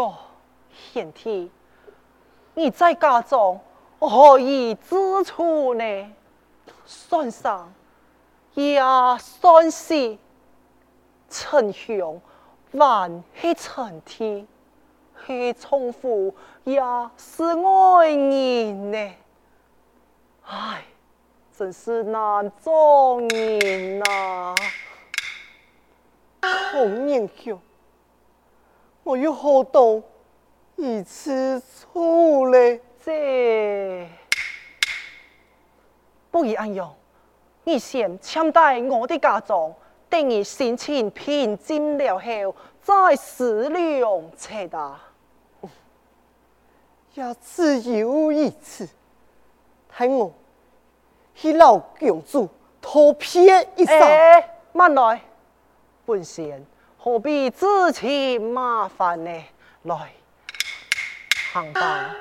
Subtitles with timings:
[0.00, 0.18] 不过
[0.72, 1.50] 贤弟，
[2.54, 3.60] 你在家中
[3.98, 6.12] 何以自处呢？
[6.86, 7.70] 算上
[8.54, 8.80] 也
[9.18, 10.16] 算是
[11.28, 12.18] 称兄
[12.72, 14.46] 还是称弟，
[15.26, 16.80] 是从父也
[17.18, 19.14] 是爱人呢？
[20.46, 20.82] 唉，
[21.54, 24.54] 真是难做人呐！
[26.72, 27.60] 孔年兄，
[29.02, 30.02] 我有何当
[30.76, 32.80] 以此处嘞？
[33.02, 34.08] 这
[36.30, 36.88] 不宜安用，
[37.64, 39.74] 你先抢在我的家中，
[40.08, 44.96] 等你心情平静了后，再思量才得。
[47.14, 48.88] 也只有一次，
[49.96, 50.32] 待我
[51.34, 52.48] 去老公主
[52.80, 53.98] 托别一声。
[53.98, 55.20] 哎，慢来。
[56.06, 56.64] 本仙
[57.02, 59.30] 何必自寻麻烦呢？
[59.84, 60.12] 来，
[61.54, 62.14] 行吧。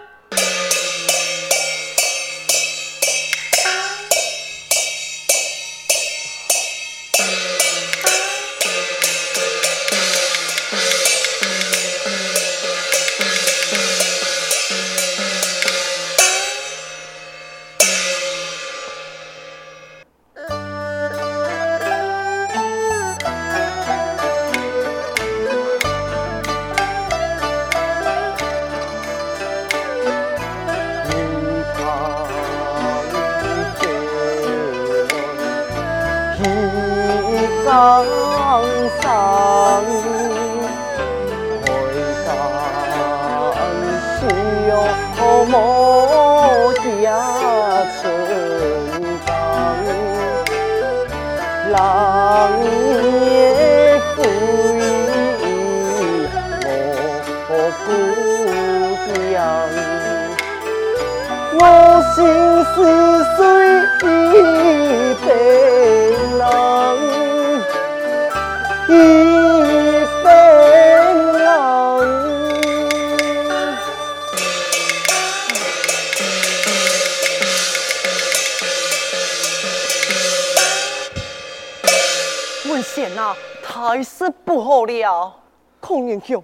[61.62, 62.25] 我心
[62.74, 63.19] 似
[82.79, 85.35] 文贤呐，太是不好了。
[85.81, 86.41] 孔年兄，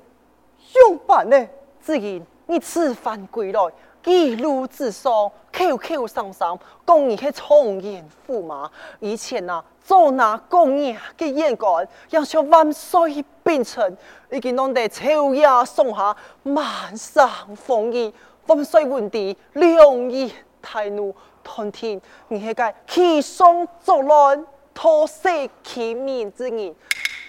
[0.74, 1.48] 怎办呢？
[1.82, 3.62] 只因你此番归来。
[4.04, 8.70] 一路之上，口口声声讲你去充言驸马，
[9.00, 13.98] 以前呐，做那公爷的眼光，要像万岁变成，
[14.30, 16.14] 已经弄得秋夜松下，
[16.44, 18.14] 满山风雨，
[18.48, 25.30] 万岁问帝，两翼大怒，吞天，你系个欺上作乱，拖死
[25.64, 26.76] 欺民之人，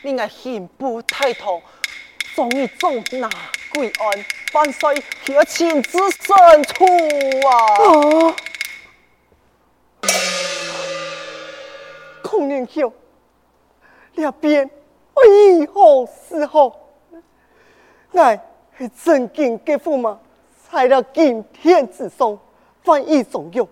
[0.02, 1.62] 你系刑不太同，
[2.34, 3.30] 终于总拿
[3.72, 4.24] 归案。
[4.52, 6.84] 万岁，可亲之深处
[7.46, 8.34] 啊！
[12.22, 12.92] 孔年兄，
[14.16, 14.68] 两边
[15.14, 16.76] 为何是好？
[18.12, 18.40] 俺
[18.76, 20.18] 是真经给驸马，
[20.70, 22.38] 在了今天之上，
[22.82, 23.68] 翻译中用，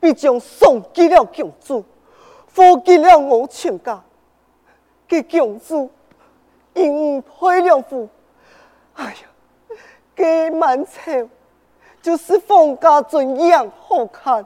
[0.00, 1.84] 必将送给了公主，
[2.52, 4.02] 福给了我全家。
[5.08, 5.90] 给公主
[6.74, 8.08] 因配良妇，
[8.94, 9.76] 哎呀！
[10.14, 11.28] 给满朝
[12.00, 14.44] 就是方家尊样好看，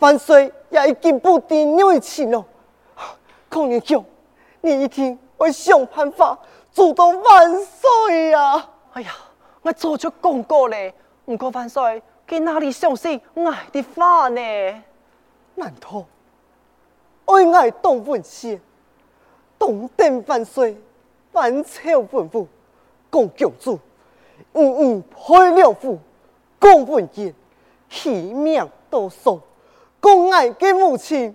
[0.00, 2.44] 万岁也已经不敌女情了。
[3.48, 4.04] 孔年兄，
[4.60, 6.36] 你一定会想办法
[6.72, 8.68] 阻挡万岁呀！
[8.94, 9.12] 哎呀，
[9.62, 10.92] 我早就讲过了，
[11.24, 14.40] 不过万岁，给哪里相信我的话呢？
[15.54, 16.04] 难道
[17.32, 18.60] 爱爱当文献，
[19.58, 20.76] 东登万岁，
[21.32, 22.48] 万朝文武
[23.08, 23.78] 共共主。
[24.52, 25.98] 嗯嗯，配良妇，
[26.60, 27.34] 讲文言，
[27.88, 29.40] 起名多数，
[30.02, 31.34] 讲爱的母亲，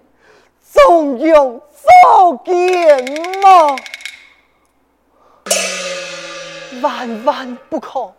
[0.74, 1.62] 中庸
[2.10, 3.04] 召见
[3.42, 3.76] 吗？
[6.82, 8.14] 万万不可！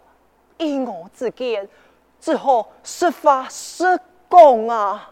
[0.59, 1.69] 以我之见，
[2.19, 4.01] 只好设法施
[4.31, 5.11] 讲啊！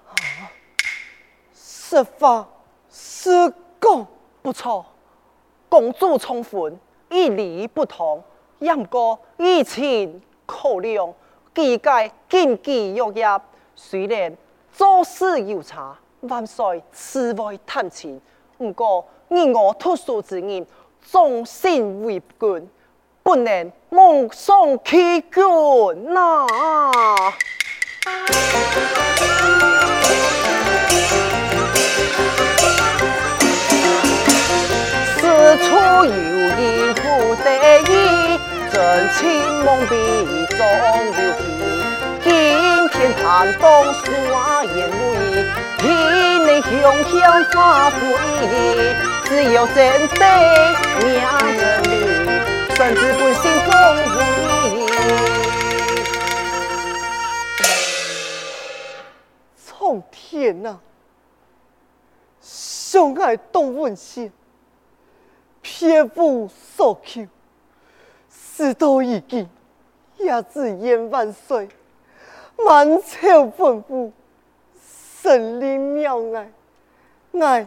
[1.53, 2.49] 实话
[2.97, 4.07] 实讲，
[4.41, 4.87] 不错。
[5.69, 6.79] 公主充分，
[7.11, 8.23] 一理不通，
[8.61, 11.13] 也不过以情可量，
[11.53, 13.27] 几届经济乐业，
[13.75, 14.37] 虽然
[14.73, 18.21] 做事有差，万岁慈爱探亲，
[18.57, 20.65] 不过以我特殊之人，
[21.03, 22.71] 忠心为君，
[23.25, 26.47] 不能妄送欺君呐！
[38.95, 39.19] 真情
[39.65, 39.93] 梦比
[40.55, 40.59] 中
[41.17, 41.43] 流皮。
[42.23, 42.31] 今
[42.91, 44.93] 天谈东耍烟雾，
[45.79, 45.83] 体
[46.45, 46.71] 内雄
[47.03, 47.13] 强
[47.51, 48.47] 发不已，
[49.25, 49.75] 只有真
[50.11, 50.23] 对
[51.03, 51.05] 名
[51.59, 51.93] 真理，
[52.77, 53.69] 甚至本性中
[54.07, 54.17] 无
[54.63, 54.87] 疑。
[59.57, 60.79] 苍天呐、啊，
[62.41, 64.31] 相爱动温馨。
[65.63, 67.27] 撇夫所求，
[68.57, 69.49] 事到如今，
[70.19, 71.69] 也只愿万岁，
[72.57, 74.13] 满朝文武，
[75.23, 76.51] 神灵妙爱，
[77.41, 77.67] 爱，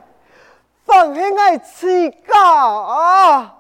[0.86, 3.56] 放弃爱自家啊！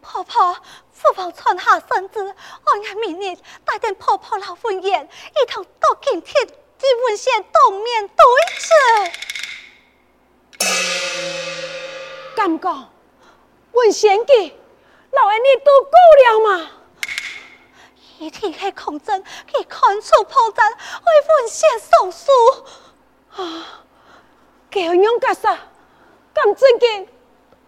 [0.00, 0.54] 婆婆，
[0.90, 8.16] 父王传下圣旨，我愿明日带点婆婆老婚宴，一同到今天金文县当面对
[8.56, 8.70] 质。
[12.34, 12.90] 敢讲
[13.72, 14.56] 文县记，
[15.10, 15.90] 老恩你都够
[16.24, 16.70] 了吗？
[18.18, 19.22] 一天黑空针，
[19.52, 20.76] 可以看出破绽，为
[21.36, 22.32] 文县上书。
[23.36, 23.84] 啊，
[24.70, 25.54] 这样干啥？
[26.32, 27.06] 敢正经？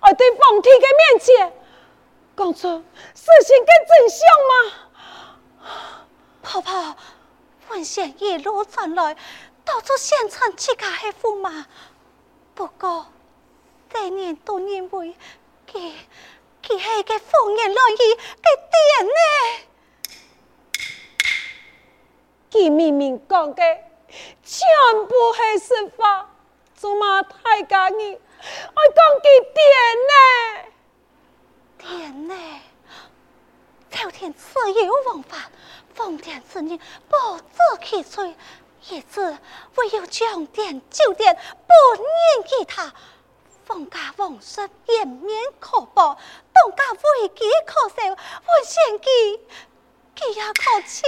[0.03, 1.53] 我对皇帝的面前
[2.37, 2.83] 讲出
[3.15, 4.19] 事情的真相
[4.51, 4.55] 吗？
[6.43, 6.97] 婆婆，
[7.69, 9.15] 文县一路传来，
[9.65, 11.67] 到处宣传自家的驸马。
[12.55, 13.07] 不过，
[13.93, 15.15] 这年都认为
[15.71, 15.93] 佢
[16.63, 17.97] 佢系个风言乱语
[18.41, 19.13] 的点呢？
[22.51, 23.63] 佢明明讲的
[24.43, 24.67] 全
[25.07, 26.31] 部系实话，
[26.75, 28.19] 做嘛太假意？
[28.75, 29.61] 我讲几点
[30.11, 30.15] 呢？
[31.79, 32.35] 点呢？
[33.91, 35.51] 朝廷自有王法，
[35.95, 36.79] 封建之人
[37.09, 38.35] 不知其罪，
[38.89, 39.37] 因此
[39.75, 42.09] 唯有将典就典，不念
[42.47, 42.93] 其他。
[43.67, 48.17] 封家王室颜面可保，东家危机可受，文
[48.65, 49.41] 献记，
[50.17, 51.01] 佢也可全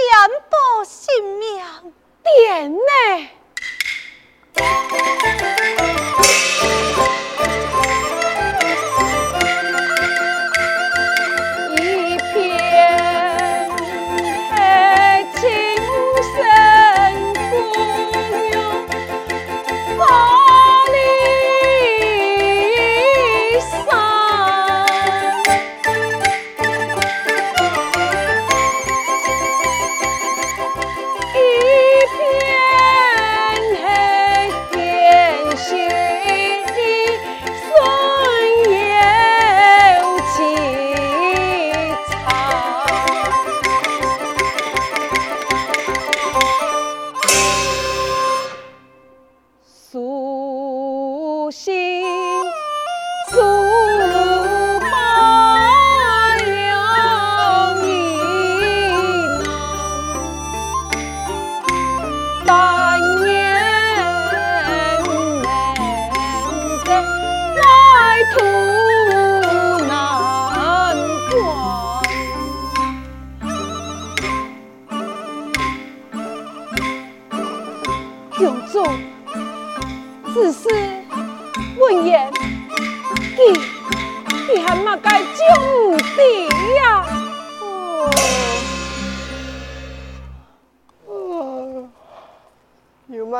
[0.49, 1.93] 部性命。
[2.21, 3.29] 点呢？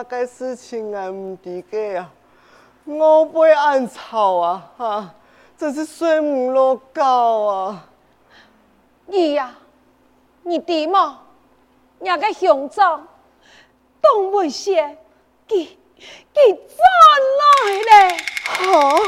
[0.04, 2.12] 该事情俺唔知个啊？
[2.86, 4.72] 我不会暗吵啊！
[4.78, 5.16] 哈，
[5.58, 7.88] 真是睡唔落觉啊！
[9.06, 9.56] 你呀，
[10.44, 11.22] 你弟嘛，
[12.00, 13.08] 那个雄总。
[14.02, 14.98] 东文县，
[15.48, 15.78] 给
[16.34, 16.78] 给转
[17.40, 18.18] 来嘞！
[18.44, 19.00] 哈，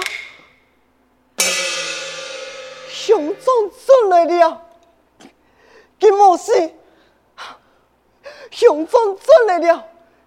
[2.89, 4.61] 雄总转来了，
[5.99, 6.73] 给莫事。
[8.51, 9.85] 雄总转来了，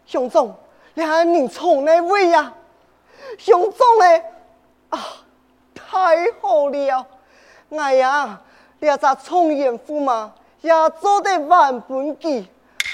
[0.09, 0.57] 雄总，
[0.95, 2.55] 你还你从哪位呀？
[3.37, 4.25] 雄总嘞，
[4.89, 4.99] 啊，
[5.75, 5.93] 太
[6.41, 7.07] 好了！
[7.71, 8.41] 哎呀，
[8.81, 12.49] 你要咋充严馥嘛，也做得万分机。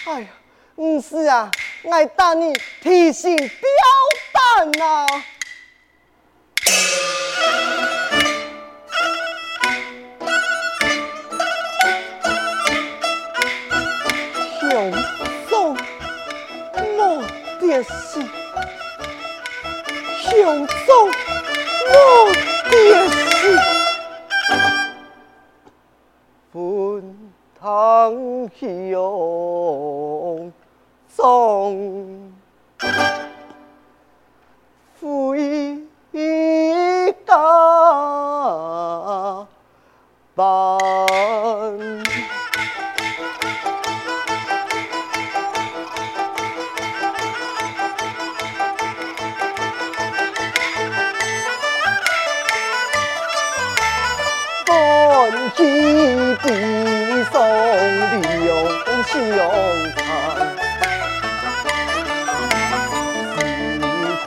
[0.07, 0.29] 哎呀，
[0.75, 1.49] 不是啊。
[1.89, 2.53] 爱打你
[2.83, 3.49] 提心吊
[4.33, 5.07] 胆呐！
[59.15, 59.23] 胸
[59.95, 59.99] 膛
[61.15, 61.63] 心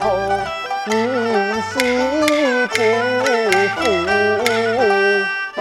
[0.86, 0.90] 一
[1.68, 1.72] 喜
[2.72, 2.74] 不
[3.76, 3.78] 复
[5.54, 5.56] 返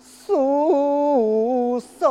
[0.00, 2.02] 素手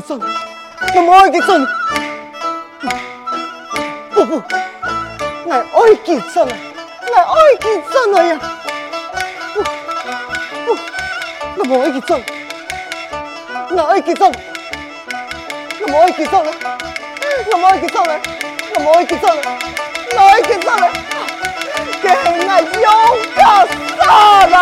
[0.00, 0.18] 流雄。
[0.94, 1.66] 我冇爱记真，
[4.14, 4.42] 不不，
[5.46, 6.48] 我爱记真，
[7.06, 8.40] 我爱记真啊呀！
[11.54, 12.10] 不不，我爱记真，
[13.70, 14.32] 我爱记真，
[15.86, 16.50] 我爱记真 了，
[17.52, 18.10] 我爱记真了，
[18.78, 19.42] 我爱记真了，
[20.16, 20.82] 我爱记真了，
[22.02, 22.10] 给我
[22.80, 22.88] 勇
[23.36, 23.38] 敢
[23.98, 24.00] 杀
[24.46, 24.56] 啦！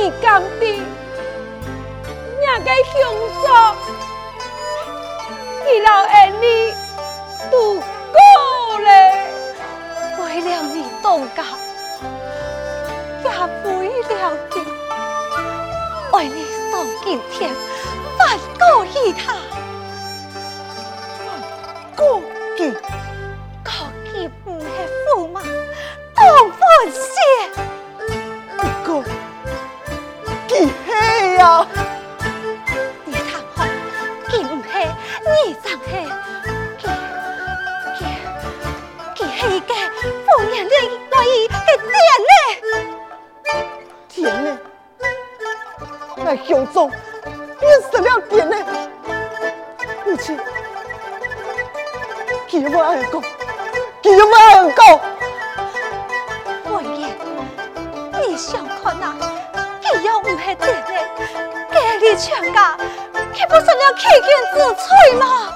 [0.00, 0.66] 你讲的
[2.40, 2.90] 那个雄
[3.42, 3.52] 总，
[5.66, 6.72] 你老爱你
[7.50, 7.82] 都过
[8.78, 8.88] 嘞，
[10.18, 11.44] 为了你东家，
[13.22, 13.28] 也
[13.68, 13.68] 为
[14.08, 14.10] 了
[14.54, 14.56] 你，
[16.16, 16.72] 为你送
[17.04, 17.54] 今天
[18.16, 19.36] 反过一趟，
[21.18, 21.28] 反
[21.94, 22.22] 过
[22.56, 22.58] 一。
[23.62, 23.74] 感
[24.14, 24.30] 谢，
[31.40, 33.24] 你看
[33.56, 33.64] 好，
[34.28, 34.84] 记唔黑，
[35.24, 36.04] 你怎黑？
[36.76, 36.84] 记
[37.96, 38.04] 记
[39.14, 39.72] 记黑个
[40.26, 40.74] 丰年的
[41.10, 41.80] 来意的点
[42.28, 43.50] 呢？
[44.14, 44.46] 点呢？
[46.18, 46.90] 那雄总
[47.58, 48.54] 便失了电呢。
[50.04, 50.38] 母亲，
[52.48, 53.22] 给我二公，
[54.02, 54.80] 给我二公。
[56.74, 57.16] 文言，
[58.12, 59.16] 你想看呐？
[59.92, 60.92] 只要唔系爹爹，
[61.70, 62.76] 给你全家，
[63.34, 65.52] 岂不是了欺君之罪吗？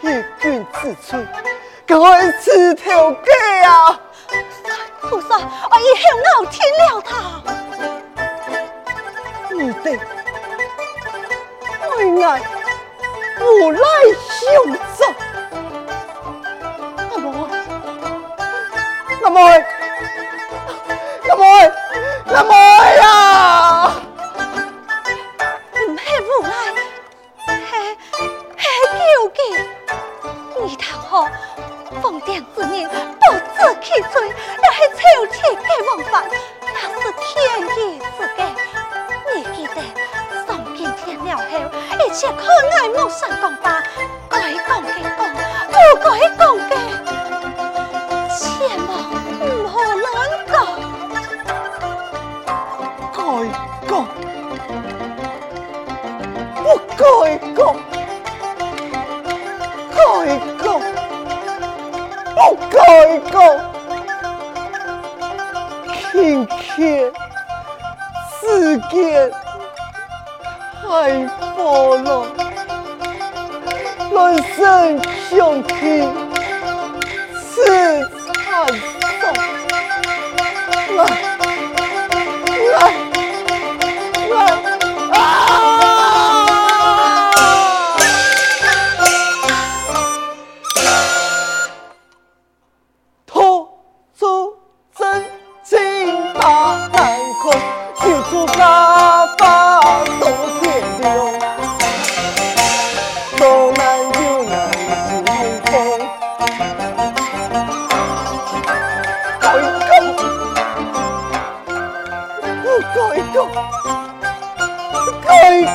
[0.00, 0.02] 欺
[0.40, 1.26] 君之罪，
[1.86, 1.94] 该
[2.40, 3.30] 是条计
[3.64, 3.98] 啊！
[5.00, 6.04] 菩萨，我以后
[6.40, 7.12] 我听了他。
[9.50, 9.86] 你的
[11.80, 11.92] 爱
[12.26, 12.28] 爱
[13.40, 13.80] 无赖
[14.28, 14.42] 雄
[14.98, 15.00] 壮，
[17.10, 17.26] 阿妹，
[19.22, 19.63] 阿妹，
[70.94, 71.10] 太
[71.56, 72.24] 破了，
[74.12, 74.16] 人
[74.54, 74.96] 生
[75.28, 75.34] 像
[75.66, 76.08] 戏
[77.34, 77.52] 是
[78.22, 78.64] 惨
[79.20, 79.22] 痛，
[80.96, 80.98] 来
[82.70, 83.03] 来。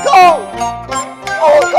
[0.06, 0.48] Go!
[1.42, 1.79] Oh, go!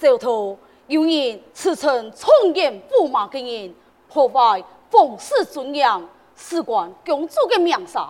[0.00, 0.56] 送文招讨，
[0.86, 3.74] 有人驰骋充言驸马的人，
[4.08, 8.00] 破坏皇室尊严，事关公主的名声，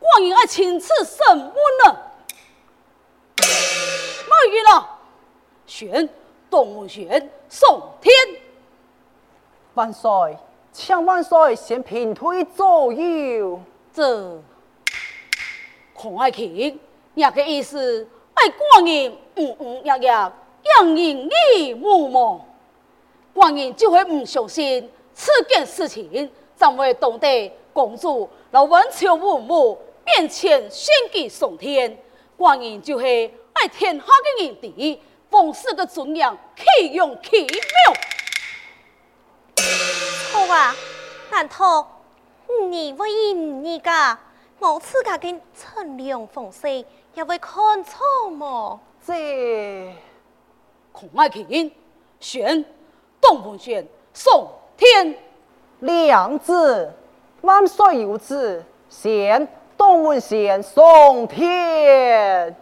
[0.00, 1.96] 寡人要亲自审问呢。
[3.38, 4.98] 来人了，
[5.66, 6.08] 宣
[6.50, 8.12] 东吴宣送天。
[9.74, 10.36] 万岁，
[10.72, 13.60] 请万岁先平推左右。
[13.92, 14.42] 这
[15.94, 16.78] 孔爱卿，
[17.14, 20.32] 你个意思爱寡人嗯嗯呀呀，
[20.76, 22.40] 让人耳目目，
[23.34, 31.96] 寡人就会唔相信此件事情，怎会懂得公主老文求父母面前献计送天，
[32.36, 35.00] 官人就会爱天下的人地，
[35.30, 37.58] 奉氏的尊严岂用其妙？
[40.32, 40.74] 好啊，
[41.30, 42.02] 难道
[42.68, 44.18] 你为因你噶
[44.58, 48.80] 我自家跟陈良凤婿也会看错么？
[49.06, 49.94] 这
[50.98, 51.70] 孔爱琴
[52.18, 52.64] 选
[53.20, 55.16] 东风弦，宋天。
[55.78, 56.92] 两字，
[57.42, 62.52] 万岁有旨，宣东风弦，宋天。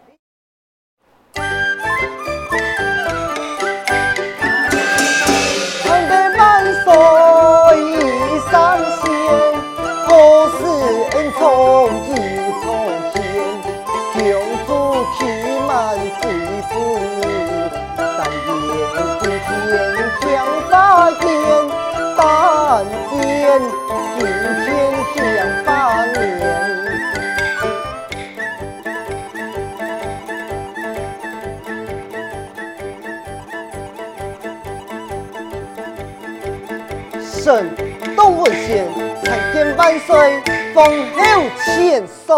[37.47, 37.73] 神
[38.17, 40.43] 董文贤参见万岁，
[40.75, 41.21] 封侯
[41.65, 42.35] 千岁。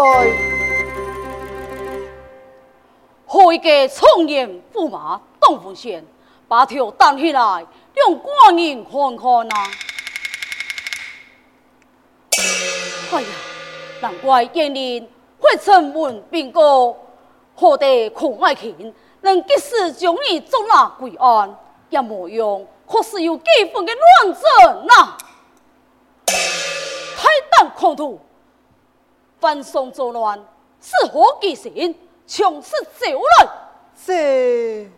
[3.25, 6.05] 何一个聪明驸马董文贤，
[6.47, 9.71] 把头担起来，让官人看看啊！
[13.11, 13.27] 哎呀，
[14.01, 16.95] 难怪燕林会城门兵戈，
[17.55, 21.57] 何得孔爱卿能及时将你捉拿归案，
[21.89, 25.15] 也莫用，可是有几分的乱政呐！
[26.25, 28.19] 太胆狂徒，
[29.39, 30.43] 犯上作乱，
[30.81, 31.95] 是何其心？
[32.25, 33.49] 强势走来，
[34.05, 34.89] 这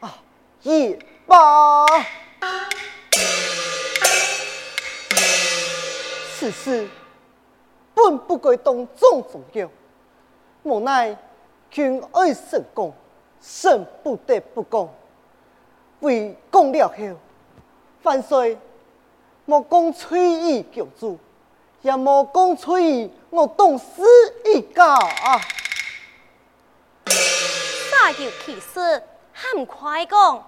[0.00, 0.14] 啊，
[0.62, 1.86] 也罢。
[6.38, 6.86] 此事
[7.94, 9.70] 本不该当众重要，
[10.62, 11.16] 无奈
[11.70, 12.92] 君爱神功，
[13.40, 14.88] 神不得不讲。
[16.00, 16.96] 为讲了后，
[18.02, 18.58] 万岁
[19.44, 21.18] 莫讲崔义公主，
[21.82, 23.84] 也莫讲崔义我董氏
[24.44, 25.40] 一家啊。
[28.18, 30.44] 有其事，很快讲。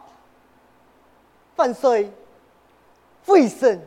[1.55, 2.11] 万岁，
[3.27, 3.81] 为甚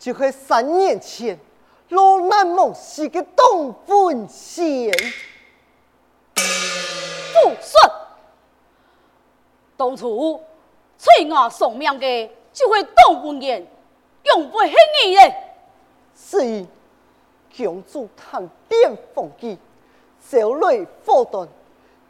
[0.00, 1.38] 就是三年前
[1.90, 4.92] 落难梦死的董文贤。
[6.34, 6.42] 不
[7.62, 7.92] 顺，
[9.76, 10.42] 当初
[11.00, 13.66] 催我送命的就会董文言，
[14.24, 14.74] 永不轻
[15.06, 15.34] 易的。
[16.14, 16.66] 是以
[17.56, 19.56] 公主谈变风纪，
[20.28, 21.48] 招来祸端。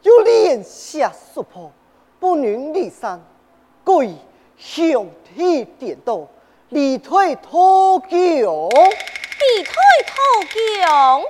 [0.01, 1.71] 有连下说破，
[2.19, 3.23] 不能离散，
[3.85, 4.17] 故意
[4.57, 6.27] 向天点倒，
[6.67, 9.73] 力推土墙，力推
[10.05, 10.19] 土
[10.51, 11.21] 墙。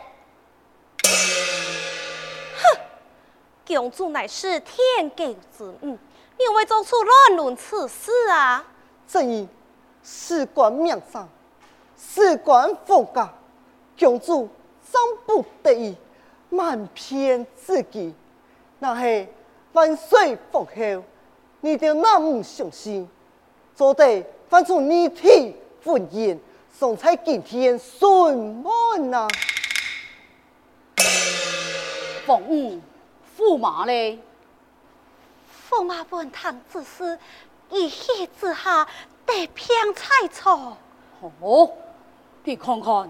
[2.56, 2.80] 哼，
[3.68, 5.96] 强主乃是天狗之女，
[6.42, 8.66] 你为做出乱伦此事啊？
[9.08, 9.48] 正义
[10.02, 11.30] 事关命丧，
[11.96, 13.32] 事关风家，
[14.00, 14.50] 公主
[14.92, 15.96] 真不得已，
[16.50, 18.16] 瞒骗自己。
[18.80, 19.28] 那是
[19.74, 21.04] 万岁封后，
[21.60, 23.08] 你就那么相信，
[23.76, 26.40] 做得翻出你的婚言，
[26.74, 29.28] 送在今天顺门呐。
[32.26, 32.82] 凤五
[33.38, 34.18] 驸马嘞，
[35.72, 37.18] 驸马本堂之事，
[37.70, 38.86] 一气之下
[39.26, 40.78] 得偏猜错。
[41.40, 41.72] 哦，
[42.44, 43.10] 你看看，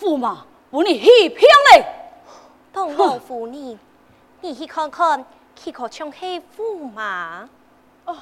[0.00, 1.86] 驸马不你欺骗嘞，
[2.72, 3.78] 东王夫人。
[4.40, 7.48] 你去看看，去可唱黑驸马？
[8.06, 8.16] 哦，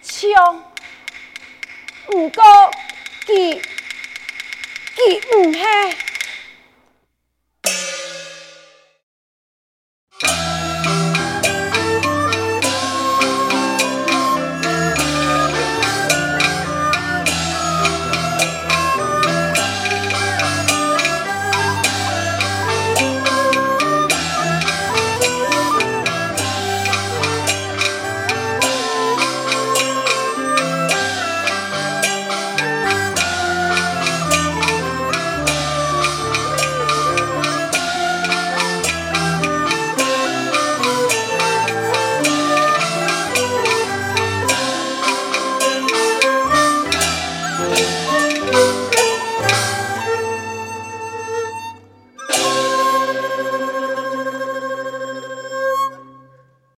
[0.00, 0.62] 唱，
[2.06, 2.42] 不过，
[3.26, 3.60] 佢
[4.96, 6.13] 佢唔系。